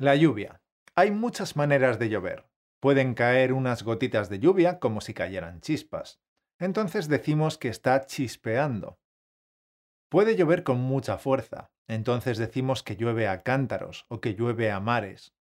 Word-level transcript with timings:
La 0.00 0.16
lluvia. 0.16 0.62
Hay 0.94 1.10
muchas 1.10 1.56
maneras 1.56 1.98
de 1.98 2.08
llover. 2.08 2.48
Pueden 2.80 3.12
caer 3.12 3.52
unas 3.52 3.82
gotitas 3.82 4.30
de 4.30 4.38
lluvia 4.38 4.78
como 4.78 5.02
si 5.02 5.12
cayeran 5.12 5.60
chispas. 5.60 6.22
Entonces 6.58 7.06
decimos 7.06 7.58
que 7.58 7.68
está 7.68 8.06
chispeando. 8.06 8.98
Puede 10.08 10.36
llover 10.36 10.64
con 10.64 10.80
mucha 10.80 11.18
fuerza. 11.18 11.70
Entonces 11.86 12.38
decimos 12.38 12.82
que 12.82 12.96
llueve 12.96 13.28
a 13.28 13.42
cántaros 13.42 14.06
o 14.08 14.22
que 14.22 14.34
llueve 14.34 14.70
a 14.70 14.80
mares. 14.80 15.34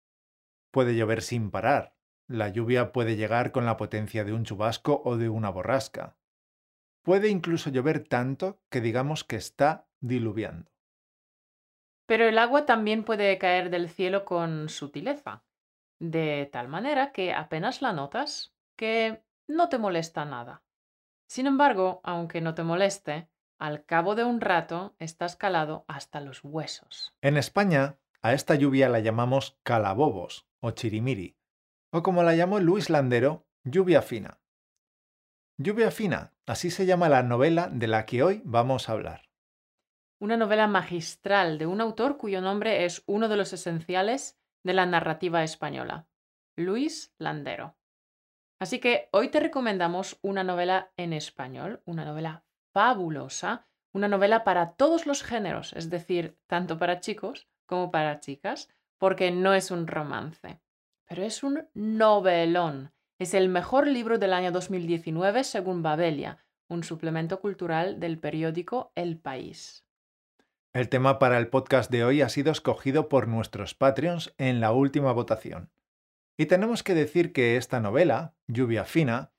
Puede 0.71 0.94
llover 0.94 1.21
sin 1.21 1.51
parar. 1.51 1.96
La 2.28 2.49
lluvia 2.49 2.91
puede 2.91 3.15
llegar 3.15 3.53
con 3.53 3.65
la 3.65 3.78
potencia 3.78 4.26
de 4.26 4.33
un 4.33 4.44
chubasco 4.44 5.01
o 5.05 5.15
de 5.15 5.29
una 5.29 5.49
borrasca. 5.49 6.17
Puede 7.01 7.29
incluso 7.29 7.69
llover 7.69 8.05
tanto 8.05 8.62
que 8.69 8.81
digamos 8.81 9.23
que 9.23 9.37
está 9.37 9.87
diluviando. 10.01 10.69
Pero 12.10 12.28
el 12.28 12.39
agua 12.39 12.65
también 12.65 13.03
puede 13.03 13.37
caer 13.37 13.69
del 13.69 13.87
cielo 13.87 14.26
con 14.26 14.67
sutileza, 14.67 15.44
de 15.99 16.50
tal 16.52 16.67
manera 16.67 17.12
que 17.12 17.36
apenas 17.36 17.84
la 17.84 17.94
notas, 17.94 18.55
que 18.76 19.22
no 19.48 19.70
te 19.70 19.77
molesta 19.77 20.26
nada. 20.26 20.64
Sin 21.27 21.45
embargo, 21.45 22.02
aunque 22.03 22.41
no 22.41 22.55
te 22.55 22.64
moleste, 22.64 23.30
al 23.59 23.86
cabo 23.86 24.16
de 24.16 24.23
un 24.23 24.41
rato 24.41 24.95
estás 24.98 25.36
calado 25.36 25.86
hasta 25.88 26.20
los 26.20 26.44
huesos. 26.44 27.14
En 27.22 27.38
España, 27.38 28.00
a 28.23 28.34
esta 28.34 28.55
lluvia 28.55 28.89
la 28.89 29.02
llamamos 29.02 29.59
calabobos 29.62 30.48
o 30.62 30.72
chirimiri, 30.72 31.38
o 31.91 32.02
como 32.02 32.23
la 32.23 32.34
llamó 32.34 32.59
Luis 32.59 32.89
Landero, 32.89 33.45
lluvia 33.64 34.02
fina. 34.02 34.39
Lluvia 35.59 35.91
fina, 35.91 36.34
así 36.48 36.72
se 36.72 36.88
llama 36.88 37.08
la 37.08 37.22
novela 37.22 37.70
de 37.72 37.86
la 37.86 38.08
que 38.08 38.23
hoy 38.23 38.41
vamos 38.45 38.89
a 38.89 38.94
hablar 38.94 39.29
una 40.20 40.36
novela 40.36 40.68
magistral 40.68 41.58
de 41.58 41.66
un 41.66 41.80
autor 41.80 42.18
cuyo 42.18 42.41
nombre 42.41 42.86
es 42.86 43.04
uno 43.05 43.30
de 43.30 43.38
los 43.38 43.54
esenciales 43.54 44.38
de 44.64 44.73
la 44.73 44.86
narrativa 44.86 45.44
española, 45.44 46.08
Luis 46.58 47.14
Landero. 47.18 47.76
Así 48.59 48.80
que 48.80 49.08
hoy 49.14 49.30
te 49.30 49.40
recomendamos 49.40 50.20
una 50.22 50.44
novela 50.44 50.92
en 50.97 51.14
español, 51.14 51.81
una 51.86 52.03
novela 52.03 52.44
fabulosa, 52.73 53.66
una 53.94 54.09
novela 54.09 54.44
para 54.44 54.73
todos 54.73 55.08
los 55.08 55.23
géneros, 55.23 55.72
es 55.73 55.90
decir, 55.90 56.38
tanto 56.47 56.78
para 56.78 57.00
chicos 57.00 57.47
como 57.66 57.90
para 57.90 58.20
chicas, 58.20 58.67
porque 58.97 59.31
no 59.31 59.53
es 59.53 59.72
un 59.72 59.88
romance, 59.88 60.59
pero 61.08 61.23
es 61.23 61.44
un 61.44 61.67
novelón. 61.73 62.92
Es 63.17 63.34
el 63.34 63.47
mejor 63.47 63.88
libro 63.88 64.17
del 64.17 64.34
año 64.34 64.52
2019 64.52 65.45
según 65.45 65.81
Babelia, 65.81 66.44
un 66.67 66.84
suplemento 66.84 67.40
cultural 67.40 68.00
del 68.00 68.20
periódico 68.20 68.92
El 68.95 69.17
País. 69.17 69.86
El 70.72 70.88
tema 70.88 71.17
para 71.17 71.39
el 71.39 71.48
podcast 71.48 71.89
de 71.89 72.03
hoy 72.03 72.22
ha 72.22 72.30
sido 72.30 72.52
escogido 72.52 73.09
por 73.09 73.28
nuestros 73.28 73.73
Patreons 73.73 74.36
en 74.38 74.62
la 74.62 74.72
última 74.72 75.12
votación. 75.14 75.72
Y 76.38 76.45
tenemos 76.45 76.84
que 76.84 76.94
decir 76.94 77.34
que 77.34 77.58
esta 77.58 77.80
novela, 77.80 78.36
Lluvia 78.45 78.86
Fina, 78.86 79.31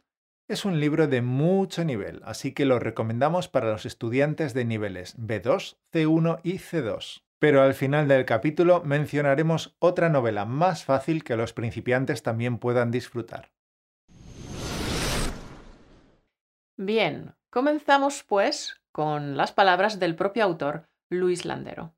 es 0.49 0.65
un 0.65 0.81
libro 0.81 1.07
de 1.07 1.23
mucho 1.23 1.85
nivel, 1.85 2.21
así 2.25 2.53
que 2.53 2.65
lo 2.65 2.81
recomendamos 2.81 3.47
para 3.47 3.71
los 3.71 3.87
estudiantes 3.87 4.55
de 4.55 4.65
niveles 4.65 5.17
B2, 5.19 5.77
C1 5.93 6.41
y 6.43 6.55
C2. 6.55 7.23
Pero 7.39 7.63
al 7.63 7.75
final 7.75 8.09
del 8.09 8.25
capítulo 8.25 8.83
mencionaremos 8.85 9.77
otra 9.79 10.09
novela 10.09 10.47
más 10.47 10.85
fácil 10.85 11.23
que 11.23 11.37
los 11.37 11.53
principiantes 11.53 12.25
también 12.25 12.59
puedan 12.59 12.91
disfrutar. 12.91 13.53
Bien, 16.77 17.37
comenzamos 17.51 18.25
pues 18.25 18.81
con 18.91 19.37
las 19.37 19.53
palabras 19.53 20.01
del 20.01 20.17
propio 20.17 20.43
autor 20.43 20.90
Luis 21.13 21.45
Landero. 21.45 21.97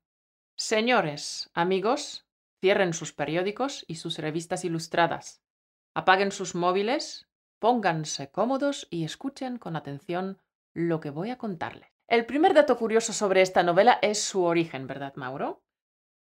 Señores, 0.57 1.51
amigos, 1.53 2.25
cierren 2.61 2.93
sus 2.93 3.13
periódicos 3.13 3.85
y 3.87 3.95
sus 3.95 4.17
revistas 4.17 4.65
ilustradas. 4.65 5.43
Apaguen 5.93 6.31
sus 6.31 6.55
móviles, 6.55 7.29
pónganse 7.59 8.31
cómodos 8.31 8.87
y 8.89 9.03
escuchen 9.03 9.59
con 9.59 9.75
atención 9.75 10.39
lo 10.73 10.99
que 10.99 11.11
voy 11.11 11.29
a 11.29 11.37
contarles. 11.37 11.89
El 12.07 12.25
primer 12.25 12.55
dato 12.55 12.75
curioso 12.75 13.13
sobre 13.13 13.43
esta 13.43 13.61
novela 13.61 13.99
es 14.01 14.19
su 14.19 14.43
origen, 14.43 14.87
¿verdad, 14.87 15.13
Mauro? 15.15 15.63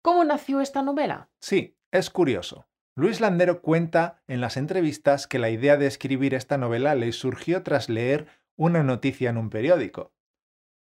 ¿Cómo 0.02 0.24
nació 0.24 0.60
esta 0.60 0.82
novela? 0.82 1.30
Sí, 1.40 1.78
es 1.92 2.10
curioso. 2.10 2.68
Luis 2.96 3.22
Landero 3.22 3.62
cuenta 3.62 4.24
en 4.28 4.42
las 4.42 4.58
entrevistas 4.58 5.28
que 5.28 5.38
la 5.38 5.52
idea 5.52 5.78
de 5.78 5.86
escribir 5.86 6.34
esta 6.34 6.58
novela 6.58 6.96
le 6.96 7.12
surgió 7.12 7.62
tras 7.62 7.88
leer 7.88 8.28
una 8.56 8.82
noticia 8.82 9.30
en 9.30 9.38
un 9.38 9.52
periódico. 9.52 10.13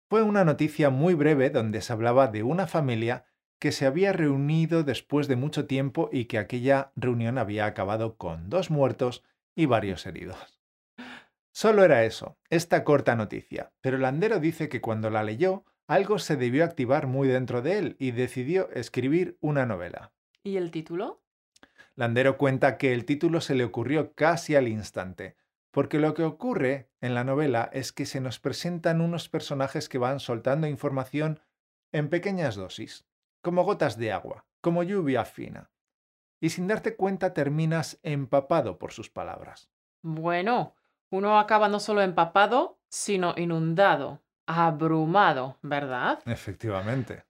Fue 0.10 0.24
una 0.24 0.46
noticia 0.46 0.90
muy 0.90 1.16
breve 1.16 1.50
donde 1.50 1.82
se 1.82 1.92
hablaba 1.92 2.28
de 2.28 2.42
una 2.42 2.66
familia 2.66 3.26
que 3.60 3.74
se 3.74 3.86
había 3.86 4.14
reunido 4.14 4.84
después 4.84 5.28
de 5.28 5.36
mucho 5.36 5.66
tiempo 5.66 6.10
y 6.14 6.26
que 6.26 6.38
aquella 6.38 6.92
reunión 6.96 7.38
había 7.38 7.66
acabado 7.66 8.16
con 8.16 8.50
dos 8.50 8.70
muertos 8.70 9.26
y 9.54 9.66
varios 9.66 10.06
heridos. 10.06 10.38
Solo 11.52 11.84
era 11.84 12.06
eso, 12.06 12.38
esta 12.50 12.86
corta 12.86 13.16
noticia, 13.16 13.74
pero 13.82 13.98
Landero 13.98 14.40
dice 14.40 14.70
que 14.70 14.80
cuando 14.80 15.10
la 15.10 15.24
leyó, 15.24 15.66
algo 15.88 16.20
se 16.20 16.38
debió 16.38 16.64
activar 16.64 17.08
muy 17.08 17.28
dentro 17.28 17.62
de 17.62 17.78
él 17.78 17.96
y 18.00 18.12
decidió 18.12 18.70
escribir 18.72 19.38
una 19.42 19.66
novela. 19.66 20.14
¿Y 20.44 20.56
el 20.56 20.72
título? 20.72 21.22
Landero 21.96 22.38
cuenta 22.38 22.78
que 22.78 22.94
el 22.94 23.04
título 23.06 23.42
se 23.42 23.56
le 23.56 23.64
ocurrió 23.64 24.14
casi 24.14 24.56
al 24.56 24.68
instante, 24.68 25.36
porque 25.72 26.00
lo 26.00 26.14
que 26.14 26.24
ocurre 26.24 26.90
en 27.02 27.14
la 27.14 27.24
novela 27.24 27.70
es 27.74 27.92
que 27.92 28.06
se 28.06 28.22
nos 28.22 28.40
presentan 28.40 29.02
unos 29.02 29.30
personajes 29.30 29.90
que 29.90 29.98
van 29.98 30.20
soltando 30.20 30.68
información 30.68 31.40
en 31.92 32.10
pequeñas 32.10 32.56
dosis, 32.56 33.06
como 33.42 33.64
gotas 33.64 33.98
de 33.98 34.12
agua, 34.12 34.46
como 34.62 34.84
lluvia 34.84 35.26
fina. 35.26 35.72
Y 36.40 36.50
sin 36.50 36.68
darte 36.68 36.96
cuenta 36.96 37.34
terminas 37.34 38.00
empapado 38.04 38.78
por 38.78 38.92
sus 38.92 39.10
palabras. 39.10 39.70
Bueno, 40.02 40.76
uno 41.10 41.40
acaba 41.40 41.68
no 41.68 41.80
solo 41.80 42.02
empapado, 42.02 42.80
sino 42.90 43.34
inundado, 43.38 44.22
abrumado, 44.46 45.58
¿verdad? 45.62 46.20
Efectivamente. 46.26 47.26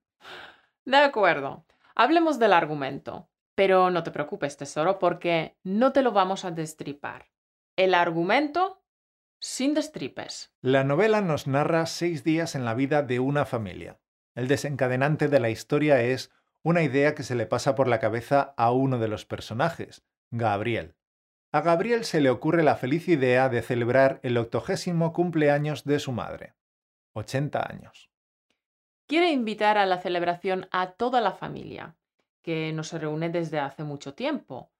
De 0.85 0.97
acuerdo. 0.97 1.65
Hablemos 1.95 2.39
del 2.39 2.53
argumento. 2.53 3.29
Pero 3.55 3.89
no 3.89 4.03
te 4.03 4.11
preocupes, 4.11 4.55
tesoro, 4.55 4.99
porque 4.99 5.57
no 5.63 5.91
te 5.91 6.03
lo 6.03 6.11
vamos 6.11 6.45
a 6.45 6.51
destripar. 6.51 7.25
El 7.77 7.93
argumento 7.93 8.81
sin 9.39 9.75
destripes. 9.75 10.51
La 10.61 10.83
novela 10.83 11.21
nos 11.21 11.45
narra 11.45 11.85
seis 11.85 12.23
días 12.23 12.55
en 12.55 12.65
la 12.65 12.73
vida 12.73 13.03
de 13.03 13.19
una 13.19 13.45
familia. 13.45 13.99
El 14.33 14.47
desencadenante 14.47 15.27
de 15.27 15.39
la 15.39 15.51
historia 15.51 16.01
es 16.01 16.31
una 16.63 16.81
idea 16.81 17.13
que 17.13 17.21
se 17.21 17.35
le 17.35 17.45
pasa 17.45 17.75
por 17.75 17.88
la 17.88 17.99
cabeza 17.99 18.55
a 18.57 18.71
uno 18.71 18.97
de 18.97 19.07
los 19.07 19.25
personajes, 19.25 20.03
Gabriel. 20.31 20.95
A 21.51 21.61
Gabriel 21.61 22.03
se 22.03 22.19
le 22.19 22.31
ocurre 22.31 22.63
la 22.63 22.77
feliz 22.77 23.07
idea 23.07 23.47
de 23.47 23.61
celebrar 23.61 24.19
el 24.23 24.38
octogésimo 24.38 25.13
cumpleaños 25.13 25.83
de 25.83 25.99
su 25.99 26.11
madre. 26.11 26.55
80 27.13 27.63
años. 27.71 28.09
Quiere 29.05 29.29
invitar 29.29 29.77
a 29.77 29.85
la 29.85 30.01
celebración 30.01 30.67
a 30.71 30.94
toda 30.94 31.21
la 31.21 31.33
familia, 31.33 31.95
que 32.41 32.73
no 32.73 32.83
se 32.83 32.97
reúne 32.97 33.29
desde 33.29 33.59
hace 33.59 33.83
mucho 33.83 34.15
tiempo, 34.15 34.71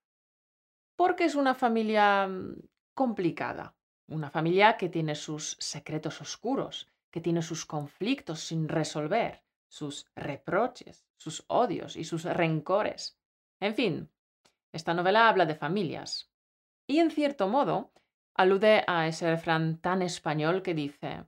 porque 0.96 1.26
es 1.26 1.36
una 1.36 1.54
familia 1.54 2.28
mm, 2.28 2.56
complicada. 2.98 3.76
Una 4.08 4.32
familia 4.32 4.76
que 4.76 4.90
tiene 4.90 5.14
sus 5.14 5.56
secretos 5.60 6.20
oscuros, 6.20 6.90
que 7.12 7.22
tiene 7.22 7.44
sus 7.44 7.64
conflictos 7.64 8.40
sin 8.40 8.68
resolver, 8.68 9.44
sus 9.70 10.08
reproches, 10.16 11.06
sus 11.16 11.46
odios 11.48 11.96
y 11.96 12.04
sus 12.04 12.24
rencores. 12.24 13.20
En 13.60 13.76
fin, 13.76 14.10
esta 14.74 14.96
novela 14.96 15.30
habla 15.30 15.46
de 15.46 15.54
familias. 15.54 16.32
Y 16.88 16.98
en 16.98 17.12
cierto 17.12 17.48
modo 17.48 17.94
alude 18.34 18.84
a 18.88 19.08
ese 19.08 19.30
refrán 19.30 19.78
tan 19.78 20.02
español 20.02 20.64
que 20.64 20.74
dice, 20.74 21.26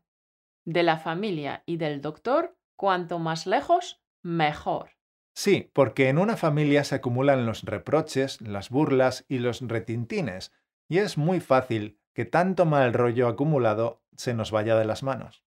de 0.66 0.84
la 0.84 0.98
familia 0.98 1.62
y 1.68 1.78
del 1.78 2.02
doctor, 2.02 2.58
cuanto 2.76 3.20
más 3.20 3.46
lejos, 3.46 4.02
mejor. 4.24 4.92
Sí, 5.36 5.70
porque 5.74 6.10
en 6.10 6.18
una 6.18 6.36
familia 6.36 6.84
se 6.84 6.96
acumulan 6.96 7.46
los 7.46 7.64
reproches, 7.64 8.42
las 8.42 8.70
burlas 8.70 9.26
y 9.28 9.38
los 9.38 9.62
retintines, 9.62 10.52
y 10.90 10.98
es 10.98 11.18
muy 11.18 11.40
fácil 11.40 12.02
que 12.14 12.26
tanto 12.26 12.66
mal 12.66 12.94
rollo 12.94 13.28
acumulado 13.28 14.04
se 14.18 14.34
nos 14.34 14.52
vaya 14.52 14.76
de 14.76 14.86
las 14.86 15.04
manos. 15.04 15.46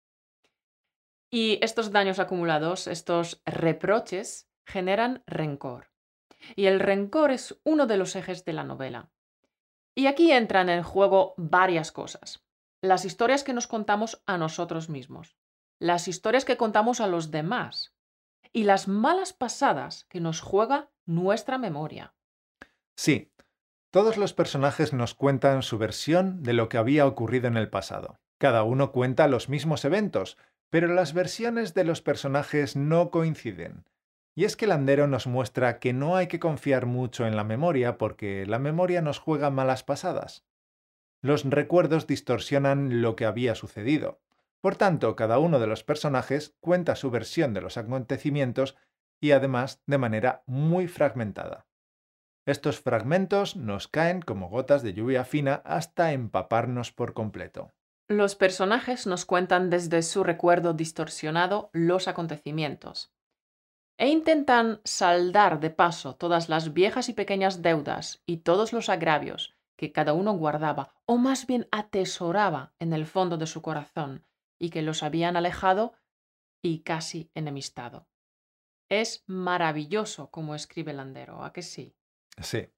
Y 1.30 1.58
estos 1.62 1.90
daños 1.90 2.18
acumulados, 2.18 2.86
estos 2.86 3.42
reproches, 3.44 4.48
generan 4.64 5.22
rencor. 5.26 5.90
Y 6.56 6.66
el 6.66 6.80
rencor 6.80 7.30
es 7.30 7.60
uno 7.64 7.86
de 7.86 7.96
los 7.96 8.16
ejes 8.16 8.44
de 8.44 8.52
la 8.52 8.64
novela. 8.64 9.10
Y 9.94 10.06
aquí 10.06 10.32
entran 10.32 10.68
en 10.68 10.82
juego 10.82 11.34
varias 11.36 11.92
cosas. 11.92 12.44
Las 12.80 13.04
historias 13.04 13.44
que 13.44 13.52
nos 13.52 13.66
contamos 13.66 14.22
a 14.26 14.38
nosotros 14.38 14.88
mismos, 14.88 15.36
las 15.78 16.08
historias 16.08 16.44
que 16.44 16.56
contamos 16.56 17.00
a 17.00 17.06
los 17.06 17.30
demás 17.30 17.94
y 18.52 18.64
las 18.64 18.88
malas 18.88 19.32
pasadas 19.32 20.04
que 20.04 20.20
nos 20.20 20.40
juega 20.40 20.90
nuestra 21.04 21.58
memoria. 21.58 22.14
Sí, 22.96 23.31
todos 23.92 24.16
los 24.16 24.32
personajes 24.32 24.94
nos 24.94 25.12
cuentan 25.12 25.62
su 25.62 25.76
versión 25.76 26.42
de 26.42 26.54
lo 26.54 26.70
que 26.70 26.78
había 26.78 27.06
ocurrido 27.06 27.46
en 27.46 27.58
el 27.58 27.68
pasado. 27.68 28.18
Cada 28.38 28.62
uno 28.62 28.90
cuenta 28.90 29.28
los 29.28 29.50
mismos 29.50 29.84
eventos, 29.84 30.38
pero 30.70 30.88
las 30.88 31.12
versiones 31.12 31.74
de 31.74 31.84
los 31.84 32.00
personajes 32.00 32.74
no 32.74 33.10
coinciden. 33.10 33.84
Y 34.34 34.46
es 34.46 34.56
que 34.56 34.66
Landero 34.66 35.08
nos 35.08 35.26
muestra 35.26 35.78
que 35.78 35.92
no 35.92 36.16
hay 36.16 36.26
que 36.26 36.40
confiar 36.40 36.86
mucho 36.86 37.26
en 37.26 37.36
la 37.36 37.44
memoria 37.44 37.98
porque 37.98 38.46
la 38.46 38.58
memoria 38.58 39.02
nos 39.02 39.18
juega 39.18 39.50
malas 39.50 39.84
pasadas. 39.84 40.46
Los 41.20 41.44
recuerdos 41.44 42.06
distorsionan 42.06 43.02
lo 43.02 43.14
que 43.14 43.26
había 43.26 43.54
sucedido. 43.54 44.22
Por 44.62 44.74
tanto, 44.74 45.16
cada 45.16 45.38
uno 45.38 45.60
de 45.60 45.66
los 45.66 45.84
personajes 45.84 46.56
cuenta 46.60 46.96
su 46.96 47.10
versión 47.10 47.52
de 47.52 47.60
los 47.60 47.76
acontecimientos 47.76 48.74
y 49.20 49.32
además 49.32 49.82
de 49.86 49.98
manera 49.98 50.44
muy 50.46 50.88
fragmentada. 50.88 51.66
Estos 52.44 52.80
fragmentos 52.80 53.56
nos 53.56 53.88
caen 53.88 54.20
como 54.20 54.48
gotas 54.48 54.82
de 54.82 54.94
lluvia 54.94 55.24
fina 55.24 55.62
hasta 55.64 56.12
empaparnos 56.12 56.90
por 56.92 57.14
completo. 57.14 57.70
Los 58.08 58.34
personajes 58.34 59.06
nos 59.06 59.24
cuentan 59.24 59.70
desde 59.70 60.02
su 60.02 60.24
recuerdo 60.24 60.74
distorsionado 60.74 61.70
los 61.72 62.08
acontecimientos 62.08 63.12
e 63.98 64.08
intentan 64.08 64.80
saldar 64.84 65.60
de 65.60 65.70
paso 65.70 66.16
todas 66.16 66.48
las 66.48 66.72
viejas 66.72 67.08
y 67.08 67.12
pequeñas 67.12 67.62
deudas 67.62 68.22
y 68.26 68.38
todos 68.38 68.72
los 68.72 68.88
agravios 68.88 69.54
que 69.76 69.92
cada 69.92 70.12
uno 70.12 70.32
guardaba, 70.32 70.94
o 71.06 71.18
más 71.18 71.46
bien 71.46 71.68
atesoraba 71.70 72.74
en 72.78 72.92
el 72.92 73.06
fondo 73.06 73.36
de 73.36 73.46
su 73.46 73.62
corazón, 73.62 74.24
y 74.58 74.70
que 74.70 74.82
los 74.82 75.02
habían 75.02 75.36
alejado 75.36 75.94
y 76.62 76.80
casi 76.80 77.30
enemistado. 77.34 78.06
Es 78.88 79.24
maravilloso 79.26 80.30
como 80.30 80.54
escribe 80.54 80.92
Landero, 80.92 81.44
¿a 81.44 81.52
que 81.52 81.62
sí? 81.62 81.96
Sí, 82.40 82.68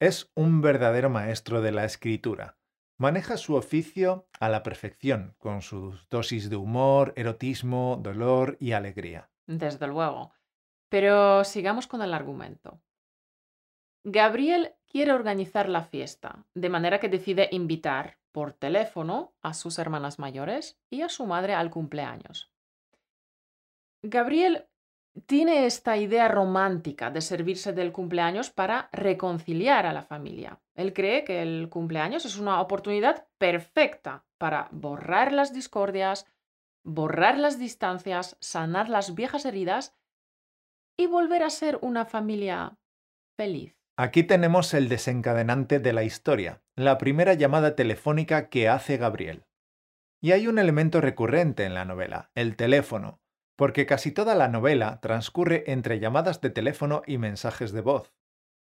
es 0.00 0.30
un 0.34 0.60
verdadero 0.60 1.10
maestro 1.10 1.60
de 1.60 1.72
la 1.72 1.84
escritura. 1.84 2.56
Maneja 2.98 3.36
su 3.36 3.54
oficio 3.54 4.28
a 4.40 4.48
la 4.48 4.62
perfección, 4.62 5.34
con 5.38 5.62
sus 5.62 6.08
dosis 6.08 6.50
de 6.50 6.56
humor, 6.56 7.12
erotismo, 7.16 7.98
dolor 8.02 8.56
y 8.58 8.72
alegría. 8.72 9.30
Desde 9.46 9.86
luego. 9.86 10.32
Pero 10.88 11.44
sigamos 11.44 11.86
con 11.86 12.02
el 12.02 12.12
argumento. 12.12 12.80
Gabriel 14.04 14.74
quiere 14.86 15.12
organizar 15.12 15.68
la 15.68 15.82
fiesta, 15.82 16.46
de 16.54 16.68
manera 16.68 16.98
que 16.98 17.08
decide 17.08 17.48
invitar 17.52 18.18
por 18.32 18.52
teléfono 18.52 19.34
a 19.42 19.54
sus 19.54 19.78
hermanas 19.78 20.18
mayores 20.18 20.78
y 20.90 21.02
a 21.02 21.08
su 21.08 21.26
madre 21.26 21.54
al 21.54 21.70
cumpleaños. 21.70 22.50
Gabriel 24.02 24.68
tiene 25.26 25.66
esta 25.66 25.96
idea 25.96 26.28
romántica 26.28 27.10
de 27.10 27.20
servirse 27.20 27.72
del 27.72 27.92
cumpleaños 27.92 28.50
para 28.50 28.88
reconciliar 28.92 29.86
a 29.86 29.92
la 29.92 30.02
familia. 30.02 30.60
Él 30.74 30.92
cree 30.92 31.24
que 31.24 31.42
el 31.42 31.68
cumpleaños 31.68 32.24
es 32.24 32.38
una 32.38 32.60
oportunidad 32.60 33.26
perfecta 33.38 34.24
para 34.38 34.68
borrar 34.70 35.32
las 35.32 35.52
discordias, 35.52 36.26
borrar 36.84 37.38
las 37.38 37.58
distancias, 37.58 38.36
sanar 38.40 38.88
las 38.88 39.14
viejas 39.14 39.44
heridas 39.44 39.96
y 40.96 41.06
volver 41.06 41.42
a 41.42 41.50
ser 41.50 41.78
una 41.82 42.04
familia 42.04 42.76
feliz. 43.36 43.74
Aquí 43.96 44.22
tenemos 44.22 44.74
el 44.74 44.88
desencadenante 44.88 45.80
de 45.80 45.92
la 45.92 46.04
historia, 46.04 46.62
la 46.76 46.98
primera 46.98 47.34
llamada 47.34 47.74
telefónica 47.74 48.48
que 48.48 48.68
hace 48.68 48.96
Gabriel. 48.96 49.44
Y 50.20 50.32
hay 50.32 50.46
un 50.46 50.58
elemento 50.58 51.00
recurrente 51.00 51.64
en 51.64 51.74
la 51.74 51.84
novela, 51.84 52.30
el 52.34 52.56
teléfono, 52.56 53.20
porque 53.58 53.86
casi 53.86 54.12
toda 54.12 54.36
la 54.36 54.46
novela 54.46 55.00
transcurre 55.00 55.64
entre 55.66 55.98
llamadas 55.98 56.40
de 56.40 56.50
teléfono 56.50 57.02
y 57.06 57.18
mensajes 57.18 57.72
de 57.72 57.80
voz. 57.80 58.14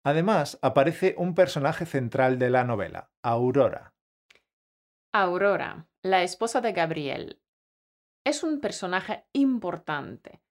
Además, 0.04 0.58
aparece 0.60 1.14
un 1.16 1.34
personaje 1.34 1.86
central 1.86 2.38
de 2.38 2.50
la 2.50 2.64
novela, 2.64 3.10
Aurora. 3.22 3.94
Aurora, 5.14 5.88
la 6.02 6.22
esposa 6.22 6.60
de 6.60 6.72
Gabriel, 6.72 7.40
es 8.22 8.42
un 8.42 8.60
personaje 8.60 9.24
importante. 9.32 10.42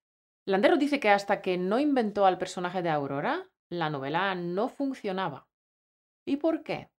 Landero 0.47 0.77
dice 0.77 0.99
que 0.99 1.11
hasta 1.11 1.43
que 1.43 1.59
no 1.59 1.77
inventó 1.77 2.25
al 2.25 2.39
personaje 2.39 2.81
de 2.81 2.89
Aurora, 2.89 3.47
la 3.69 3.91
novela 3.91 4.33
no 4.33 4.69
funcionaba. 4.69 5.49
¿Y 6.25 6.37
por 6.37 6.63
qué? 6.63 6.89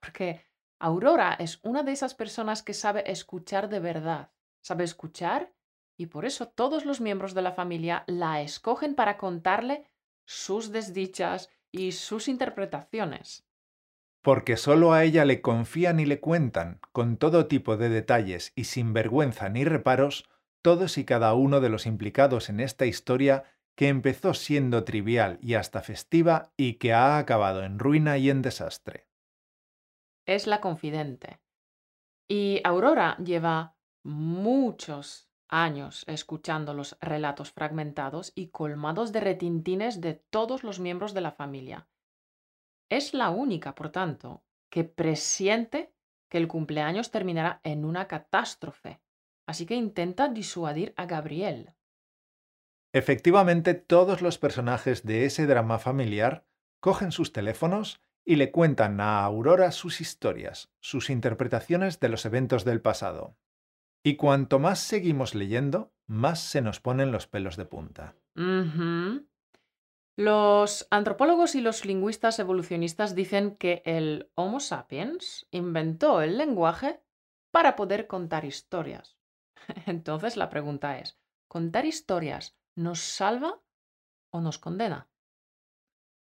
Porque 0.00 0.46
Aurora 0.80 1.34
es 1.38 1.60
una 1.62 1.82
de 1.82 1.92
esas 1.92 2.14
personas 2.14 2.62
que 2.62 2.72
sabe 2.72 3.10
escuchar 3.10 3.68
de 3.68 3.80
verdad, 3.80 4.32
sabe 4.62 4.84
escuchar 4.84 5.53
y 5.96 6.06
por 6.06 6.24
eso 6.24 6.48
todos 6.48 6.84
los 6.84 7.00
miembros 7.00 7.34
de 7.34 7.42
la 7.42 7.52
familia 7.52 8.04
la 8.06 8.42
escogen 8.42 8.94
para 8.94 9.16
contarle 9.16 9.84
sus 10.26 10.72
desdichas 10.72 11.50
y 11.70 11.92
sus 11.92 12.28
interpretaciones. 12.28 13.46
Porque 14.22 14.56
solo 14.56 14.92
a 14.92 15.04
ella 15.04 15.24
le 15.24 15.42
confían 15.42 16.00
y 16.00 16.06
le 16.06 16.18
cuentan, 16.18 16.80
con 16.92 17.18
todo 17.18 17.46
tipo 17.46 17.76
de 17.76 17.90
detalles 17.90 18.52
y 18.54 18.64
sin 18.64 18.92
vergüenza 18.92 19.48
ni 19.50 19.64
reparos, 19.64 20.28
todos 20.62 20.96
y 20.96 21.04
cada 21.04 21.34
uno 21.34 21.60
de 21.60 21.68
los 21.68 21.84
implicados 21.84 22.48
en 22.48 22.60
esta 22.60 22.86
historia 22.86 23.44
que 23.76 23.88
empezó 23.88 24.34
siendo 24.34 24.84
trivial 24.84 25.38
y 25.42 25.54
hasta 25.54 25.82
festiva 25.82 26.52
y 26.56 26.74
que 26.74 26.92
ha 26.92 27.18
acabado 27.18 27.64
en 27.64 27.78
ruina 27.78 28.16
y 28.16 28.30
en 28.30 28.40
desastre. 28.40 29.08
Es 30.26 30.46
la 30.46 30.60
confidente. 30.60 31.40
Y 32.28 32.60
Aurora 32.64 33.18
lleva 33.18 33.76
muchos 34.04 35.28
años 35.48 36.04
escuchando 36.06 36.74
los 36.74 36.96
relatos 37.00 37.52
fragmentados 37.52 38.32
y 38.34 38.48
colmados 38.48 39.12
de 39.12 39.20
retintines 39.20 40.00
de 40.00 40.14
todos 40.14 40.64
los 40.64 40.80
miembros 40.80 41.14
de 41.14 41.20
la 41.20 41.32
familia. 41.32 41.88
Es 42.88 43.14
la 43.14 43.30
única, 43.30 43.74
por 43.74 43.90
tanto, 43.90 44.44
que 44.70 44.84
presiente 44.84 45.94
que 46.28 46.38
el 46.38 46.48
cumpleaños 46.48 47.10
terminará 47.10 47.60
en 47.62 47.84
una 47.84 48.08
catástrofe, 48.08 49.00
así 49.46 49.66
que 49.66 49.74
intenta 49.74 50.28
disuadir 50.28 50.92
a 50.96 51.06
Gabriel. 51.06 51.74
Efectivamente, 52.92 53.74
todos 53.74 54.22
los 54.22 54.38
personajes 54.38 55.04
de 55.04 55.24
ese 55.24 55.46
drama 55.46 55.78
familiar 55.78 56.46
cogen 56.80 57.12
sus 57.12 57.32
teléfonos 57.32 58.00
y 58.24 58.36
le 58.36 58.50
cuentan 58.50 59.00
a 59.00 59.24
Aurora 59.24 59.70
sus 59.72 60.00
historias, 60.00 60.72
sus 60.80 61.10
interpretaciones 61.10 62.00
de 62.00 62.08
los 62.08 62.24
eventos 62.24 62.64
del 62.64 62.80
pasado. 62.80 63.36
Y 64.06 64.16
cuanto 64.16 64.58
más 64.58 64.80
seguimos 64.80 65.34
leyendo, 65.34 65.94
más 66.06 66.38
se 66.38 66.60
nos 66.60 66.78
ponen 66.78 67.10
los 67.10 67.26
pelos 67.26 67.56
de 67.56 67.64
punta. 67.64 68.14
Los 70.16 70.86
antropólogos 70.90 71.54
y 71.54 71.62
los 71.62 71.86
lingüistas 71.86 72.38
evolucionistas 72.38 73.14
dicen 73.14 73.56
que 73.56 73.82
el 73.86 74.30
Homo 74.34 74.60
sapiens 74.60 75.48
inventó 75.50 76.20
el 76.20 76.36
lenguaje 76.36 77.00
para 77.50 77.76
poder 77.76 78.06
contar 78.06 78.44
historias. 78.44 79.16
Entonces 79.86 80.36
la 80.36 80.50
pregunta 80.50 80.98
es, 80.98 81.18
¿contar 81.48 81.86
historias 81.86 82.58
nos 82.76 83.00
salva 83.00 83.62
o 84.30 84.42
nos 84.42 84.58
condena? 84.58 85.08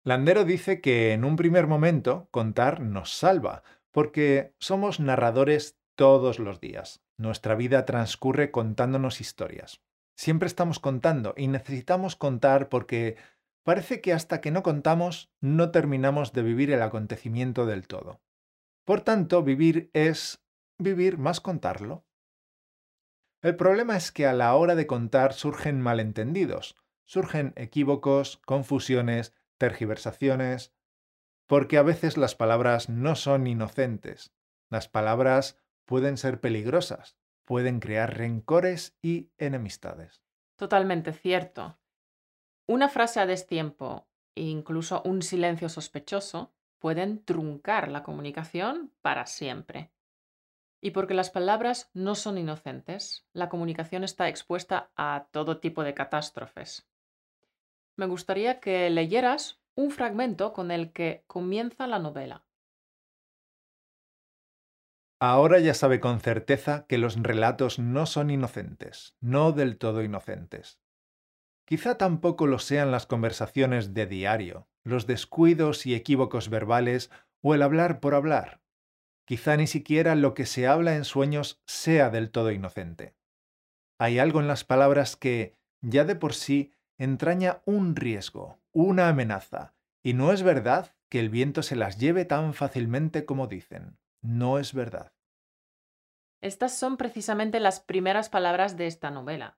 Landero 0.06 0.46
dice 0.46 0.80
que 0.80 1.12
en 1.12 1.26
un 1.26 1.36
primer 1.36 1.68
momento 1.68 2.30
contar 2.32 2.80
nos 2.80 3.12
salva, 3.12 3.64
porque 3.92 4.56
somos 4.58 5.02
narradores 5.02 5.78
todos 5.96 6.40
los 6.40 6.62
días. 6.62 7.04
Nuestra 7.18 7.56
vida 7.56 7.86
transcurre 7.86 8.52
contándonos 8.52 9.22
historias. 9.22 9.82
Siempre 10.16 10.48
estamos 10.48 10.80
contando 10.80 11.34
y 11.36 11.48
necesitamos 11.48 12.16
contar 12.16 12.70
porque 12.70 13.18
parece 13.64 14.02
que 14.02 14.14
hasta 14.14 14.40
que 14.40 14.52
no 14.52 14.64
contamos 14.64 15.32
no 15.42 15.72
terminamos 15.72 16.34
de 16.34 16.44
vivir 16.44 16.72
el 16.72 16.82
acontecimiento 16.82 17.66
del 17.66 17.88
todo. 17.88 18.22
Por 18.86 19.02
tanto, 19.02 19.44
vivir 19.44 19.90
es 19.94 20.44
vivir 20.80 21.18
más 21.18 21.42
contarlo. 21.42 22.06
El 23.42 23.56
problema 23.56 23.98
es 23.98 24.12
que 24.12 24.26
a 24.26 24.34
la 24.34 24.56
hora 24.56 24.76
de 24.76 24.88
contar 24.88 25.34
surgen 25.34 25.82
malentendidos, 25.82 26.76
surgen 27.06 27.54
equívocos, 27.56 28.38
confusiones, 28.46 29.34
tergiversaciones, 29.58 30.74
porque 31.48 31.78
a 31.78 31.84
veces 31.84 32.18
las 32.18 32.36
palabras 32.36 32.90
no 32.90 33.16
son 33.16 33.48
inocentes. 33.48 34.34
Las 34.70 34.88
palabras 34.88 35.58
pueden 35.88 36.18
ser 36.18 36.40
peligrosas, 36.40 37.18
pueden 37.46 37.80
crear 37.80 38.16
rencores 38.16 38.98
y 39.02 39.32
enemistades. 39.38 40.22
Totalmente 40.58 41.14
cierto. 41.14 41.80
Una 42.68 42.90
frase 42.90 43.22
a 43.22 43.26
destiempo 43.26 44.08
e 44.36 44.44
incluso 44.44 45.02
un 45.06 45.22
silencio 45.22 45.70
sospechoso 45.70 46.54
pueden 46.78 47.24
truncar 47.24 47.90
la 47.90 48.04
comunicación 48.04 48.92
para 49.02 49.26
siempre. 49.26 49.92
Y 50.82 50.92
porque 50.92 51.14
las 51.14 51.32
palabras 51.32 51.90
no 51.94 52.14
son 52.16 52.38
inocentes, 52.38 53.26
la 53.34 53.50
comunicación 53.50 54.04
está 54.04 54.28
expuesta 54.28 54.92
a 54.96 55.28
todo 55.32 55.60
tipo 55.60 55.84
de 55.84 55.94
catástrofes. 55.94 56.88
Me 57.96 58.06
gustaría 58.06 58.60
que 58.60 58.90
leyeras 58.90 59.62
un 59.76 59.90
fragmento 59.92 60.54
con 60.54 60.70
el 60.70 60.92
que 60.92 61.24
comienza 61.28 61.88
la 61.88 61.98
novela. 61.98 62.47
Ahora 65.20 65.60
ya 65.60 65.74
sabe 65.74 66.00
con 66.00 66.20
certeza 66.20 66.86
que 66.88 67.00
los 67.00 67.16
relatos 67.22 67.80
no 67.80 68.06
son 68.06 68.30
inocentes, 68.30 69.16
no 69.20 69.52
del 69.52 69.78
todo 69.78 70.04
inocentes. 70.04 70.80
Quizá 71.66 71.98
tampoco 71.98 72.46
lo 72.46 72.60
sean 72.60 72.92
las 72.92 73.08
conversaciones 73.08 73.96
de 73.96 74.06
diario, 74.06 74.68
los 74.84 75.08
descuidos 75.08 75.86
y 75.88 75.96
equívocos 75.96 76.50
verbales 76.50 77.10
o 77.42 77.56
el 77.56 77.64
hablar 77.64 78.00
por 78.00 78.14
hablar. 78.14 78.62
Quizá 79.26 79.58
ni 79.58 79.68
siquiera 79.68 80.16
lo 80.16 80.34
que 80.34 80.46
se 80.46 80.68
habla 80.68 80.96
en 80.96 81.04
sueños 81.04 81.62
sea 81.66 82.10
del 82.10 82.30
todo 82.30 82.52
inocente. 82.52 83.16
Hay 84.00 84.20
algo 84.20 84.40
en 84.40 84.48
las 84.48 84.64
palabras 84.64 85.16
que, 85.16 85.58
ya 85.82 86.06
de 86.06 86.16
por 86.16 86.34
sí, 86.34 86.72
entraña 87.00 87.62
un 87.66 87.96
riesgo, 87.96 88.60
una 88.72 89.10
amenaza, 89.10 89.74
y 90.04 90.14
no 90.14 90.32
es 90.32 90.44
verdad 90.44 90.96
que 91.10 91.20
el 91.20 91.30
viento 91.30 91.64
se 91.64 91.76
las 91.76 91.98
lleve 91.98 92.24
tan 92.24 92.54
fácilmente 92.54 93.26
como 93.26 93.48
dicen. 93.48 93.98
No 94.28 94.60
es 94.60 94.74
verdad. 94.74 95.14
Estas 96.42 96.78
son 96.78 96.98
precisamente 96.98 97.62
las 97.62 97.80
primeras 97.80 98.28
palabras 98.28 98.76
de 98.76 98.88
esta 98.88 99.10
novela. 99.10 99.58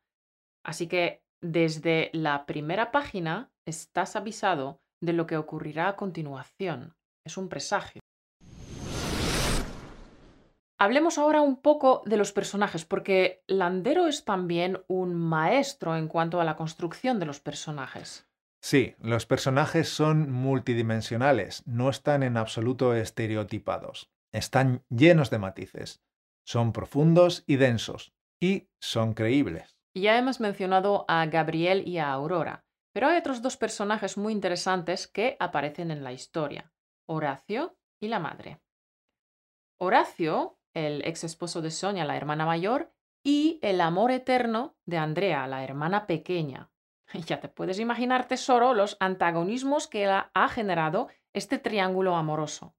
Así 0.63 0.87
que 0.87 1.23
desde 1.41 2.11
la 2.13 2.45
primera 2.45 2.91
página 2.91 3.51
estás 3.65 4.15
avisado 4.15 4.79
de 5.01 5.13
lo 5.13 5.25
que 5.25 5.37
ocurrirá 5.37 5.87
a 5.87 5.95
continuación. 5.95 6.95
Es 7.25 7.35
un 7.35 7.49
presagio. 7.49 7.99
Hablemos 10.77 11.17
ahora 11.17 11.41
un 11.41 11.59
poco 11.59 12.03
de 12.05 12.17
los 12.17 12.31
personajes, 12.31 12.85
porque 12.85 13.43
Landero 13.47 14.05
es 14.05 14.23
también 14.23 14.83
un 14.87 15.15
maestro 15.15 15.97
en 15.97 16.07
cuanto 16.07 16.39
a 16.39 16.45
la 16.45 16.55
construcción 16.55 17.19
de 17.19 17.25
los 17.25 17.39
personajes. 17.39 18.27
Sí, 18.61 18.95
los 18.99 19.25
personajes 19.25 19.89
son 19.89 20.31
multidimensionales, 20.31 21.63
no 21.65 21.89
están 21.89 22.23
en 22.23 22.37
absoluto 22.37 22.93
estereotipados, 22.93 24.09
están 24.31 24.83
llenos 24.89 25.29
de 25.29 25.39
matices, 25.39 26.01
son 26.45 26.71
profundos 26.71 27.43
y 27.47 27.57
densos, 27.57 28.13
y 28.41 28.69
son 28.79 29.13
creíbles. 29.13 29.77
Ya 29.95 30.17
hemos 30.17 30.39
mencionado 30.39 31.05
a 31.07 31.25
Gabriel 31.25 31.87
y 31.87 31.97
a 31.97 32.11
Aurora, 32.11 32.65
pero 32.93 33.07
hay 33.07 33.17
otros 33.17 33.41
dos 33.41 33.57
personajes 33.57 34.17
muy 34.17 34.33
interesantes 34.33 35.07
que 35.07 35.35
aparecen 35.39 35.91
en 35.91 36.03
la 36.03 36.13
historia, 36.13 36.71
Horacio 37.07 37.77
y 37.99 38.07
la 38.07 38.19
madre. 38.19 38.61
Horacio, 39.79 40.59
el 40.73 41.05
ex 41.05 41.23
esposo 41.23 41.61
de 41.61 41.71
Sonia, 41.71 42.05
la 42.05 42.17
hermana 42.17 42.45
mayor, 42.45 42.93
y 43.23 43.59
el 43.61 43.81
amor 43.81 44.11
eterno 44.11 44.77
de 44.85 44.97
Andrea, 44.97 45.47
la 45.47 45.63
hermana 45.63 46.07
pequeña. 46.07 46.71
Ya 47.25 47.39
te 47.39 47.49
puedes 47.49 47.79
imaginar, 47.79 48.27
tesoro, 48.27 48.75
los 48.75 48.95
antagonismos 48.99 49.87
que 49.87 50.05
ha 50.05 50.49
generado 50.49 51.09
este 51.33 51.57
triángulo 51.57 52.15
amoroso. 52.15 52.75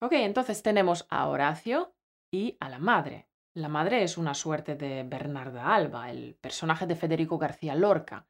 Ok, 0.00 0.12
entonces 0.12 0.62
tenemos 0.62 1.06
a 1.08 1.26
Horacio 1.26 1.94
y 2.30 2.56
a 2.60 2.68
la 2.68 2.78
madre. 2.78 3.28
La 3.54 3.68
madre 3.68 4.02
es 4.02 4.18
una 4.18 4.34
suerte 4.34 4.74
de 4.74 5.02
Bernarda 5.04 5.74
Alba, 5.74 6.10
el 6.10 6.34
personaje 6.34 6.86
de 6.86 6.96
Federico 6.96 7.38
García 7.38 7.74
Lorca. 7.74 8.28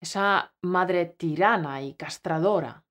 Esa 0.00 0.54
madre 0.62 1.04
tirana 1.04 1.82
y 1.82 1.92
castradora. 1.92 2.86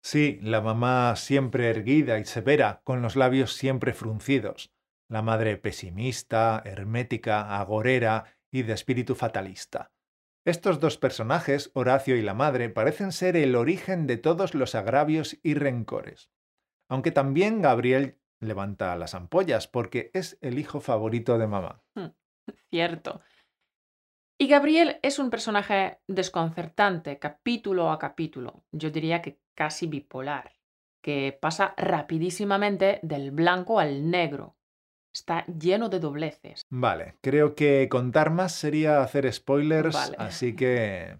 Sí, 0.00 0.38
la 0.40 0.62
mamá 0.62 1.14
siempre 1.16 1.68
erguida 1.68 2.18
y 2.18 2.24
severa, 2.24 2.80
con 2.84 3.02
los 3.02 3.16
labios 3.16 3.52
siempre 3.52 3.92
fruncidos. 3.92 4.72
La 5.10 5.20
madre 5.20 5.58
pesimista, 5.58 6.62
hermética, 6.64 7.58
agorera 7.58 8.24
y 8.50 8.62
de 8.62 8.72
espíritu 8.72 9.14
fatalista. 9.14 9.92
Estos 10.46 10.80
dos 10.80 10.96
personajes, 10.96 11.70
Horacio 11.74 12.16
y 12.16 12.22
la 12.22 12.32
madre, 12.32 12.70
parecen 12.70 13.12
ser 13.12 13.36
el 13.36 13.54
origen 13.54 14.06
de 14.06 14.16
todos 14.16 14.54
los 14.54 14.74
agravios 14.74 15.38
y 15.42 15.52
rencores. 15.52 16.30
Aunque 16.88 17.10
también 17.10 17.62
Gabriel 17.62 18.18
levanta 18.40 18.96
las 18.96 19.14
ampollas 19.14 19.68
porque 19.68 20.10
es 20.14 20.38
el 20.40 20.58
hijo 20.58 20.80
favorito 20.80 21.38
de 21.38 21.46
mamá. 21.46 21.82
Hmm, 21.94 22.08
cierto. 22.70 23.20
Y 24.40 24.46
Gabriel 24.46 25.00
es 25.02 25.18
un 25.18 25.30
personaje 25.30 25.98
desconcertante, 26.06 27.18
capítulo 27.18 27.90
a 27.90 27.98
capítulo. 27.98 28.64
Yo 28.70 28.90
diría 28.90 29.20
que 29.20 29.40
casi 29.54 29.88
bipolar, 29.88 30.54
que 31.02 31.36
pasa 31.40 31.74
rapidísimamente 31.76 33.00
del 33.02 33.32
blanco 33.32 33.80
al 33.80 34.10
negro. 34.10 34.56
Está 35.12 35.44
lleno 35.46 35.88
de 35.88 35.98
dobleces. 35.98 36.64
Vale, 36.70 37.16
creo 37.20 37.56
que 37.56 37.88
contar 37.88 38.30
más 38.30 38.52
sería 38.52 39.02
hacer 39.02 39.30
spoilers, 39.32 39.96
así 40.18 40.54
que 40.56 41.18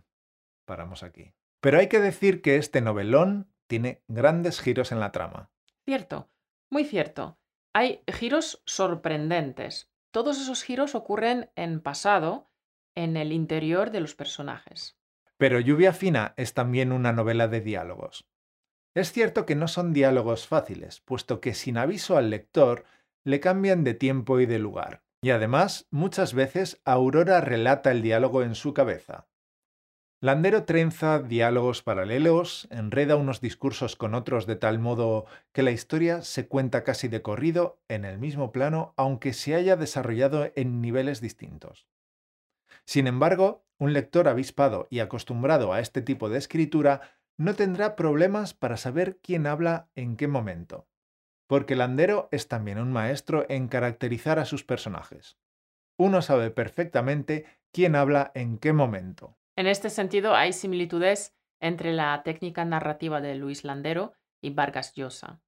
paramos 0.65 1.03
aquí. 1.03 1.35
Pero 1.61 1.79
hay 1.79 1.89
que 1.89 1.99
decir 1.99 2.41
que 2.41 2.57
este 2.57 2.81
novelón 2.81 3.53
tiene 3.67 4.05
grandes 4.07 4.61
giros 4.61 4.93
en 4.93 5.01
la 5.01 5.11
trama. 5.11 5.51
Cierto. 5.89 6.29
Muy 6.69 6.85
cierto. 6.85 7.39
Hay 7.73 8.03
giros 8.07 8.63
sorprendentes. 8.67 9.91
Todos 10.11 10.39
esos 10.39 10.63
giros 10.63 10.95
ocurren 10.95 11.51
en 11.57 11.81
pasado, 11.81 12.51
en 12.95 13.17
el 13.17 13.33
interior 13.33 13.91
de 13.91 14.01
los 14.01 14.15
personajes. 14.15 14.99
Pero 15.39 15.61
Lluvia 15.61 15.95
Fina 15.95 16.35
es 16.37 16.53
también 16.53 16.93
una 16.93 17.15
novela 17.15 17.49
de 17.49 17.63
diálogos. 17.63 18.29
Es 18.95 19.13
cierto 19.13 19.47
que 19.47 19.55
no 19.55 19.67
son 19.67 19.95
diálogos 19.95 20.47
fáciles, 20.47 21.01
puesto 21.01 21.41
que 21.41 21.55
sin 21.55 21.79
aviso 21.79 22.19
al 22.19 22.29
lector 22.29 22.85
le 23.25 23.41
cambian 23.41 23.83
de 23.83 23.95
tiempo 23.95 24.41
y 24.41 24.45
de 24.45 24.59
lugar. 24.59 25.05
Y 25.23 25.31
además, 25.31 25.87
muchas 25.91 26.35
veces 26.35 26.83
Aurora 26.85 27.41
relata 27.41 27.93
el 27.93 28.03
diálogo 28.03 28.43
en 28.43 28.57
su 28.57 28.75
cabeza. 28.75 29.27
Landero 30.21 30.65
trenza 30.65 31.21
diálogos 31.21 31.85
paralelos, 31.85 32.67
enreda 32.73 33.15
unos 33.15 33.41
discursos 33.41 33.95
con 33.95 34.15
otros 34.15 34.47
de 34.47 34.57
tal 34.57 34.81
modo 34.81 35.27
que 35.53 35.63
la 35.63 35.71
historia 35.71 36.23
se 36.23 36.49
cuenta 36.49 36.83
casi 36.83 37.07
de 37.07 37.23
corrido 37.23 37.79
en 37.87 38.05
el 38.05 38.19
mismo 38.19 38.51
plano, 38.51 38.95
aunque 38.97 39.33
se 39.33 39.55
haya 39.55 39.77
desarrollado 39.77 40.51
en 40.57 40.81
niveles 40.81 41.21
distintos. 41.21 41.87
Sin 42.85 43.07
embargo, 43.07 43.65
un 43.79 43.93
lector 43.93 44.27
avispado 44.27 44.89
y 44.91 44.99
acostumbrado 44.99 45.73
a 45.73 45.79
este 45.79 46.03
tipo 46.03 46.29
de 46.29 46.39
escritura 46.39 47.01
no 47.37 47.55
tendrá 47.55 47.95
problemas 47.95 48.55
para 48.55 48.77
saber 48.77 49.21
quién 49.23 49.47
habla 49.47 49.89
en 49.95 50.17
qué 50.17 50.27
momento, 50.27 50.89
porque 51.47 51.77
Landero 51.77 52.29
es 52.33 52.49
también 52.49 52.81
un 52.81 52.91
maestro 52.91 53.47
en 53.49 53.69
caracterizar 53.69 54.41
a 54.41 54.47
sus 54.47 54.65
personajes. 54.65 55.39
Uno 55.97 56.23
sabe 56.23 56.51
perfectamente 56.51 57.47
quién 57.71 57.95
habla 57.95 58.33
en 58.35 58.59
qué 58.59 58.73
momento. 58.73 59.38
En 59.59 59.67
este 59.67 59.91
sentido, 59.91 60.37
hay 60.37 60.53
similitudes 60.53 61.37
entre 61.59 61.93
la 61.93 62.23
técnica 62.23 62.65
narrativa 62.65 63.21
de 63.21 63.35
Luis 63.35 63.65
Landero 63.65 64.13
y 64.41 64.51
Vargas 64.51 64.93
Llosa. 64.95 65.41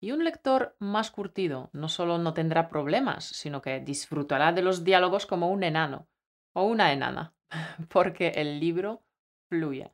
Y 0.00 0.12
un 0.12 0.22
lector 0.22 0.76
más 0.78 1.10
curtido 1.10 1.68
no 1.72 1.88
solo 1.88 2.18
no 2.18 2.34
tendrá 2.34 2.68
problemas, 2.68 3.24
sino 3.24 3.60
que 3.60 3.80
disfrutará 3.80 4.52
de 4.52 4.62
los 4.62 4.84
diálogos 4.84 5.26
como 5.26 5.50
un 5.50 5.64
enano 5.64 6.06
o 6.54 6.62
una 6.62 6.92
enana, 6.92 7.34
porque 7.88 8.28
el 8.36 8.60
libro 8.60 9.02
fluye. 9.50 9.92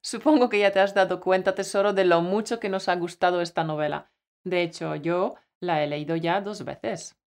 Supongo 0.00 0.48
que 0.48 0.60
ya 0.60 0.72
te 0.72 0.80
has 0.80 0.94
dado 0.94 1.20
cuenta, 1.20 1.54
tesoro, 1.54 1.92
de 1.92 2.06
lo 2.06 2.22
mucho 2.22 2.58
que 2.58 2.70
nos 2.70 2.88
ha 2.88 2.96
gustado 2.96 3.42
esta 3.42 3.64
novela. 3.64 4.10
De 4.44 4.62
hecho, 4.62 4.96
yo 4.96 5.34
la 5.60 5.84
he 5.84 5.86
leído 5.86 6.16
ya 6.16 6.40
dos 6.40 6.64
veces. 6.64 7.21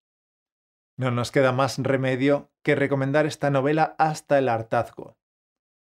No 0.98 1.10
nos 1.10 1.30
queda 1.30 1.52
más 1.52 1.76
remedio 1.78 2.50
que 2.62 2.74
recomendar 2.74 3.26
esta 3.26 3.50
novela 3.50 3.94
hasta 3.98 4.38
el 4.38 4.48
hartazgo. 4.48 5.18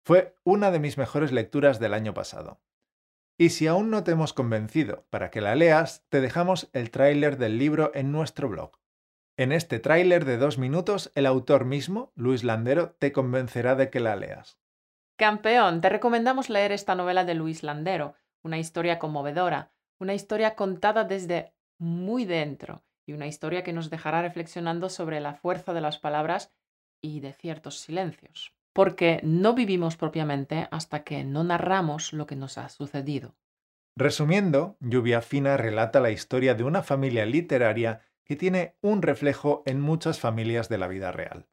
Fue 0.05 0.37
una 0.45 0.71
de 0.71 0.81
mis 0.81 0.99
mejores 0.99 1.33
lecturas 1.33 1.81
del 1.81 1.95
año 1.95 2.13
pasado. 2.13 2.61
Y 3.39 3.51
si 3.51 3.67
aún 3.67 3.91
no 3.91 4.05
te 4.05 4.11
hemos 4.11 4.33
convencido 4.33 5.07
para 5.11 5.31
que 5.31 5.41
la 5.41 5.55
leas, 5.55 6.05
te 6.09 6.21
dejamos 6.21 6.69
el 6.73 6.91
tráiler 6.91 7.39
del 7.39 7.57
libro 7.57 7.91
en 7.95 8.13
nuestro 8.13 8.49
blog. 8.49 8.73
En 9.37 9.53
este 9.53 9.79
tráiler 9.79 10.25
de 10.25 10.37
dos 10.37 10.59
minutos, 10.59 11.13
el 11.15 11.25
autor 11.25 11.65
mismo, 11.65 12.13
Luis 12.17 12.43
Landero, 12.43 12.91
te 12.99 13.13
convencerá 13.13 13.77
de 13.77 13.89
que 13.89 14.01
la 14.01 14.17
leas. 14.17 14.59
Campeón, 15.17 15.81
te 15.81 15.89
recomendamos 15.89 16.51
leer 16.51 16.73
esta 16.73 16.95
novela 16.95 17.25
de 17.25 17.35
Luis 17.35 17.63
Landero, 17.63 18.15
una 18.43 18.59
historia 18.59 18.99
conmovedora, 18.99 19.73
una 20.01 20.15
historia 20.15 20.55
contada 20.55 21.05
desde 21.05 21.55
muy 21.79 22.25
dentro, 22.25 22.83
y 23.09 23.15
una 23.15 23.27
historia 23.27 23.65
que 23.65 23.73
nos 23.73 23.89
dejará 23.91 24.23
reflexionando 24.23 24.91
sobre 24.91 25.21
la 25.21 25.35
fuerza 25.35 25.73
de 25.73 25.81
las 25.81 25.99
palabras 25.99 26.53
y 27.01 27.21
de 27.21 27.33
ciertos 27.33 27.81
silencios. 27.81 28.55
Porque 28.75 29.21
no 29.23 29.55
vivimos 29.55 29.97
propiamente 29.97 30.69
hasta 30.71 31.05
que 31.05 31.25
no 31.25 31.43
narramos 31.43 32.13
lo 32.13 32.27
que 32.27 32.37
nos 32.37 32.59
ha 32.59 32.69
sucedido. 32.69 33.35
Resumiendo, 33.97 34.77
Lluvia 34.81 35.23
Fina 35.23 35.57
relata 35.57 36.01
la 36.01 36.11
historia 36.11 36.55
de 36.55 36.65
una 36.65 36.83
familia 36.83 37.25
literaria 37.25 38.03
que 38.25 38.37
tiene 38.37 38.77
un 38.83 39.01
reflejo 39.01 39.63
en 39.65 39.81
muchas 39.81 40.21
familias 40.21 40.69
de 40.69 40.79
la 40.79 40.87
vida 40.87 41.11
real. 41.11 41.49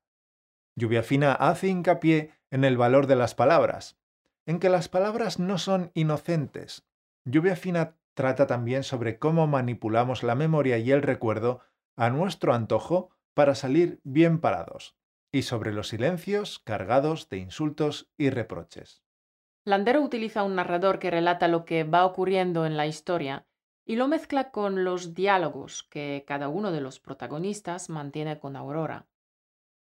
Lluvia 0.76 1.04
Fina 1.04 1.32
hace 1.34 1.70
hincapié 1.70 2.32
en 2.52 2.66
el 2.66 2.76
valor 2.78 3.08
de 3.08 3.16
las 3.16 3.34
palabras, 3.34 3.98
en 4.46 4.60
que 4.60 4.70
las 4.70 4.90
palabras 4.90 5.40
no 5.40 5.58
son 5.58 5.90
inocentes. 5.94 6.86
Lluvia 7.24 7.56
Fina 7.56 7.96
trata 8.16 8.48
también 8.48 8.84
sobre 8.84 9.20
cómo 9.20 9.46
manipulamos 9.46 10.24
la 10.24 10.34
memoria 10.34 10.80
y 10.80 10.92
el 10.92 11.04
recuerdo 11.04 11.62
a 11.96 12.10
nuestro 12.10 12.54
antojo 12.54 13.12
para 13.34 13.54
salir 13.54 14.00
bien 14.04 14.40
parados, 14.40 14.98
y 15.32 15.44
sobre 15.44 15.74
los 15.74 15.90
silencios 15.90 16.60
cargados 16.60 17.30
de 17.30 17.38
insultos 17.38 18.10
y 18.18 18.30
reproches. 18.30 19.04
Landero 19.66 20.02
utiliza 20.02 20.44
un 20.44 20.56
narrador 20.56 20.98
que 20.98 21.12
relata 21.12 21.48
lo 21.48 21.66
que 21.66 21.84
va 21.84 22.06
ocurriendo 22.06 22.66
en 22.66 22.78
la 22.78 22.88
historia 22.88 23.46
y 23.86 23.98
lo 23.98 24.08
mezcla 24.08 24.52
con 24.52 24.84
los 24.84 25.14
diálogos 25.14 25.84
que 25.84 26.24
cada 26.26 26.48
uno 26.48 26.72
de 26.72 26.82
los 26.82 27.00
protagonistas 27.00 27.90
mantiene 27.90 28.40
con 28.40 28.56
Aurora. 28.56 29.08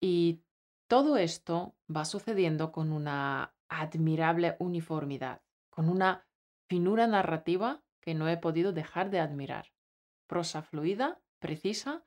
Y 0.02 0.44
todo 0.88 1.18
esto 1.18 1.76
va 1.94 2.06
sucediendo 2.06 2.72
con 2.72 2.92
una 2.92 3.56
admirable 3.70 4.56
uniformidad, 4.60 5.42
con 5.70 5.90
una 5.90 6.28
finura 6.68 7.08
narrativa 7.08 7.84
que 8.08 8.16
no 8.16 8.30
he 8.30 8.38
podido 8.38 8.72
dejar 8.72 9.10
de 9.10 9.20
admirar. 9.20 9.74
Prosa 10.28 10.62
fluida, 10.62 11.20
precisa 11.40 12.06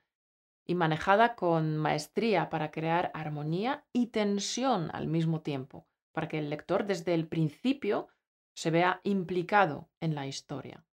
y 0.64 0.75
manejada 0.75 1.35
con 1.35 1.76
maestría 1.76 2.49
para 2.49 2.71
crear 2.71 3.11
armonía 3.12 3.85
y 3.92 4.07
tensión 4.07 4.88
al 4.95 5.09
mismo 5.09 5.42
tiempo, 5.42 5.87
para 6.12 6.26
que 6.26 6.38
el 6.38 6.49
lector 6.49 6.87
desde 6.87 7.12
el 7.12 7.28
principio 7.28 8.09
se 8.54 8.71
vea 8.71 9.02
implicado 9.04 9.90
en 10.00 10.14
la 10.14 10.26
historia. 10.26 10.87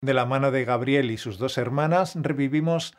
De 0.00 0.12
la 0.12 0.26
mano 0.26 0.50
de 0.50 0.64
Gabriel 0.64 1.12
y 1.12 1.16
sus 1.16 1.38
dos 1.38 1.56
hermanas 1.56 2.16
revivimos 2.16 2.96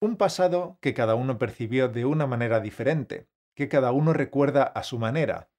un 0.00 0.16
pasado 0.16 0.78
que 0.80 0.94
cada 0.94 1.14
uno 1.14 1.36
percibió 1.36 1.90
de 1.90 2.06
una 2.06 2.26
manera 2.26 2.60
diferente, 2.60 3.28
que 3.54 3.68
cada 3.68 3.92
uno 3.92 4.14
recuerda 4.14 4.62
a 4.62 4.82
su 4.82 4.98
manera, 4.98 5.50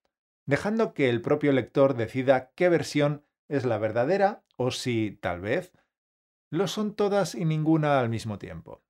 dejando 0.48 0.96
que 0.96 1.12
el 1.12 1.22
propio 1.22 1.51
lector 1.51 1.96
decida 1.96 2.50
qué 2.55 2.69
versión 2.69 3.24
es 3.50 3.65
la 3.65 3.77
verdadera 3.77 4.44
o 4.56 4.72
si, 4.72 5.18
tal 5.22 5.41
vez, 5.41 5.74
lo 6.51 6.68
son 6.68 6.96
todas 6.96 7.36
y 7.36 7.46
ninguna 7.46 8.00
al 8.00 8.10
mismo 8.10 8.39
tiempo. 8.39 8.84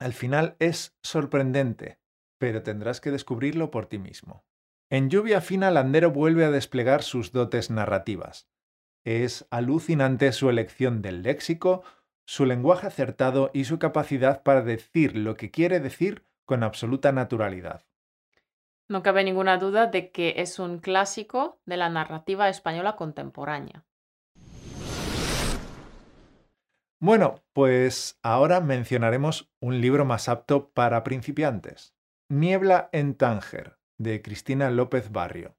Al 0.00 0.12
final 0.12 0.56
es 0.58 0.96
sorprendente, 1.02 1.98
pero 2.38 2.62
tendrás 2.62 3.00
que 3.00 3.10
descubrirlo 3.10 3.70
por 3.70 3.86
ti 3.86 3.98
mismo. 3.98 4.44
En 4.90 5.10
Lluvia 5.10 5.40
Fina, 5.40 5.70
Landero 5.70 6.10
vuelve 6.10 6.44
a 6.44 6.50
desplegar 6.50 7.02
sus 7.02 7.32
dotes 7.32 7.70
narrativas. 7.70 8.48
Es 9.04 9.46
alucinante 9.50 10.32
su 10.32 10.48
elección 10.48 11.02
del 11.02 11.22
léxico, 11.22 11.82
su 12.26 12.46
lenguaje 12.46 12.86
acertado 12.86 13.50
y 13.52 13.64
su 13.64 13.78
capacidad 13.78 14.42
para 14.42 14.62
decir 14.62 15.16
lo 15.16 15.36
que 15.36 15.50
quiere 15.50 15.80
decir 15.80 16.24
con 16.44 16.62
absoluta 16.62 17.12
naturalidad. 17.12 17.87
No 18.88 19.02
cabe 19.02 19.22
ninguna 19.22 19.58
duda 19.58 19.86
de 19.86 20.10
que 20.10 20.34
es 20.38 20.58
un 20.58 20.78
clásico 20.78 21.60
de 21.66 21.76
la 21.76 21.90
narrativa 21.90 22.48
española 22.48 22.96
contemporánea. 22.96 23.84
Bueno, 27.00 27.44
pues 27.52 28.18
ahora 28.22 28.60
mencionaremos 28.60 29.52
un 29.60 29.80
libro 29.80 30.04
más 30.04 30.28
apto 30.28 30.70
para 30.70 31.04
principiantes. 31.04 31.94
Niebla 32.30 32.88
en 32.92 33.14
Tánger, 33.14 33.78
de 33.98 34.22
Cristina 34.22 34.70
López 34.70 35.12
Barrio. 35.12 35.56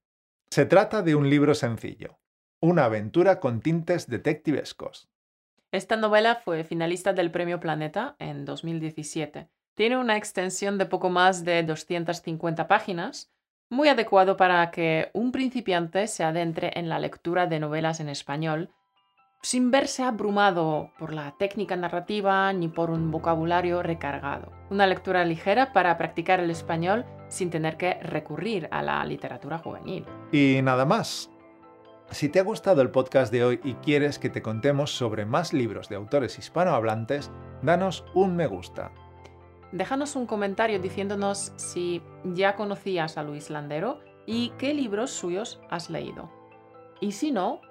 Se 0.49 0.65
trata 0.65 1.03
de 1.03 1.13
un 1.13 1.29
libro 1.29 1.53
sencillo, 1.53 2.19
una 2.61 2.85
aventura 2.85 3.39
con 3.39 3.61
tintes 3.61 4.07
detectivescos. 4.07 5.09
Esta 5.71 5.95
novela 5.95 6.35
fue 6.35 6.63
finalista 6.63 7.13
del 7.13 7.29
Premio 7.29 7.59
Planeta 7.59 8.15
en 8.17 8.43
2017. 8.43 9.49
Tiene 9.79 9.95
una 9.95 10.17
extensión 10.17 10.77
de 10.77 10.85
poco 10.85 11.09
más 11.09 11.45
de 11.45 11.63
250 11.63 12.67
páginas, 12.67 13.31
muy 13.69 13.87
adecuado 13.87 14.35
para 14.35 14.71
que 14.71 15.09
un 15.13 15.31
principiante 15.31 16.07
se 16.07 16.25
adentre 16.25 16.73
en 16.75 16.89
la 16.89 16.99
lectura 16.99 17.47
de 17.47 17.61
novelas 17.61 18.01
en 18.01 18.09
español 18.09 18.71
sin 19.41 19.71
verse 19.71 20.03
abrumado 20.03 20.91
por 20.99 21.13
la 21.13 21.33
técnica 21.37 21.77
narrativa 21.77 22.51
ni 22.51 22.67
por 22.67 22.89
un 22.89 23.09
vocabulario 23.09 23.81
recargado. 23.81 24.51
Una 24.69 24.85
lectura 24.85 25.23
ligera 25.23 25.71
para 25.71 25.97
practicar 25.97 26.41
el 26.41 26.49
español 26.49 27.05
sin 27.29 27.49
tener 27.49 27.77
que 27.77 27.93
recurrir 28.01 28.67
a 28.71 28.83
la 28.83 29.05
literatura 29.05 29.59
juvenil. 29.59 30.05
Y 30.33 30.59
nada 30.61 30.83
más. 30.83 31.31
Si 32.11 32.27
te 32.27 32.41
ha 32.41 32.43
gustado 32.43 32.81
el 32.81 32.91
podcast 32.91 33.31
de 33.31 33.45
hoy 33.45 33.61
y 33.63 33.75
quieres 33.75 34.19
que 34.19 34.29
te 34.29 34.41
contemos 34.41 34.91
sobre 34.91 35.25
más 35.25 35.53
libros 35.53 35.87
de 35.87 35.95
autores 35.95 36.37
hispanohablantes, 36.37 37.31
danos 37.61 38.03
un 38.13 38.35
me 38.35 38.47
gusta. 38.47 38.91
Déjanos 39.71 40.15
un 40.15 40.25
comentario 40.25 40.79
diciéndonos 40.79 41.53
si 41.55 42.01
ya 42.23 42.55
conocías 42.55 43.17
a 43.17 43.23
Luis 43.23 43.49
Landero 43.49 43.99
y 44.25 44.49
qué 44.57 44.73
libros 44.73 45.11
suyos 45.11 45.59
has 45.69 45.89
leído. 45.89 46.29
Y 46.99 47.11
si 47.11 47.31
no, 47.31 47.61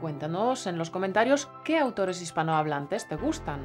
cuéntanos 0.00 0.66
en 0.66 0.76
los 0.76 0.90
comentarios 0.90 1.48
qué 1.64 1.78
autores 1.78 2.20
hispanohablantes 2.20 3.08
te 3.08 3.16
gustan, 3.16 3.60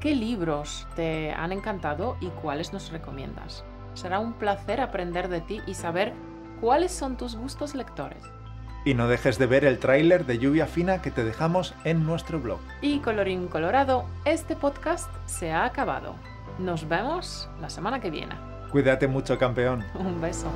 qué 0.00 0.14
libros 0.14 0.86
te 0.96 1.32
han 1.32 1.52
encantado 1.52 2.16
y 2.20 2.28
cuáles 2.28 2.72
nos 2.72 2.90
recomiendas. 2.90 3.64
Será 3.92 4.18
un 4.18 4.32
placer 4.32 4.80
aprender 4.80 5.28
de 5.28 5.42
ti 5.42 5.60
y 5.66 5.74
saber 5.74 6.14
cuáles 6.60 6.92
son 6.92 7.16
tus 7.16 7.36
gustos 7.36 7.74
lectores. 7.74 8.22
Y 8.86 8.94
no 8.94 9.08
dejes 9.08 9.38
de 9.38 9.46
ver 9.46 9.64
el 9.64 9.78
tráiler 9.78 10.26
de 10.26 10.38
Lluvia 10.38 10.66
Fina 10.66 11.02
que 11.02 11.10
te 11.10 11.24
dejamos 11.24 11.74
en 11.84 12.06
nuestro 12.06 12.40
blog. 12.40 12.60
Y 12.80 13.00
colorín 13.00 13.48
colorado, 13.48 14.04
este 14.24 14.54
podcast 14.56 15.10
se 15.26 15.50
ha 15.50 15.64
acabado. 15.64 16.14
Nos 16.58 16.88
vemos 16.88 17.48
la 17.60 17.68
semana 17.68 18.00
que 18.00 18.10
viene. 18.10 18.34
Cuídate 18.70 19.06
mucho, 19.06 19.38
campeón. 19.38 19.84
Un 19.94 20.20
beso. 20.20 20.50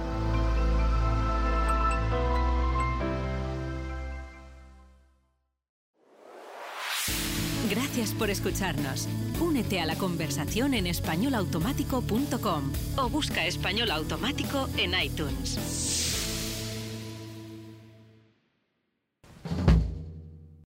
Gracias 7.70 8.12
por 8.14 8.30
escucharnos. 8.30 9.08
Únete 9.40 9.80
a 9.80 9.86
la 9.86 9.94
conversación 9.96 10.74
en 10.74 10.86
españolautomático.com 10.86 12.72
o 12.96 13.08
busca 13.08 13.46
español 13.46 13.90
automático 13.90 14.68
en 14.76 14.92
iTunes. 15.00 15.99